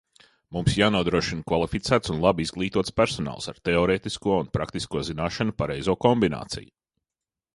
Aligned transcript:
Mums 0.55 0.75
jānodrošina 0.77 1.43
kvalificēts 1.49 2.11
un 2.13 2.21
labi 2.23 2.45
izglītots 2.47 2.95
personāls 3.01 3.47
ar 3.53 3.59
teorētisko 3.69 4.33
un 4.39 4.49
praktisko 4.59 5.05
zināšanu 5.11 5.57
pareizo 5.63 5.99
kombināciju. 6.07 6.73